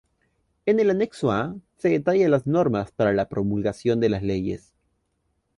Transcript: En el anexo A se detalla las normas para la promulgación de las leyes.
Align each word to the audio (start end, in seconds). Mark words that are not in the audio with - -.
En 0.65 0.79
el 0.79 0.89
anexo 0.89 1.31
A 1.31 1.55
se 1.77 1.89
detalla 1.89 2.27
las 2.27 2.47
normas 2.47 2.91
para 2.91 3.13
la 3.13 3.29
promulgación 3.29 3.99
de 3.99 4.09
las 4.09 4.23
leyes. 4.23 4.73